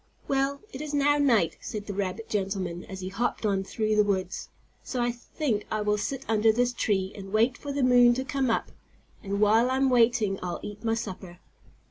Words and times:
"Well, 0.27 0.61
it 0.73 0.81
is 0.81 0.95
now 0.95 1.19
night," 1.19 1.57
said 1.61 1.85
the 1.85 1.93
rabbit 1.93 2.27
gentleman 2.27 2.83
as 2.85 3.01
he 3.01 3.09
hopped 3.09 3.45
on 3.45 3.63
through 3.63 3.95
the 3.95 4.03
woods, 4.03 4.49
"so 4.83 4.99
I 4.99 5.11
think 5.11 5.63
I 5.69 5.81
will 5.81 5.99
sit 5.99 6.25
under 6.27 6.51
this 6.51 6.73
tree 6.73 7.11
and 7.15 7.31
wait 7.31 7.55
for 7.55 7.71
the 7.71 7.83
moon 7.83 8.15
to 8.15 8.25
come 8.25 8.49
up. 8.49 8.71
And 9.21 9.39
while 9.39 9.69
I'm 9.69 9.91
waiting 9.91 10.39
I'll 10.41 10.59
eat 10.63 10.83
my 10.83 10.95
supper." 10.95 11.37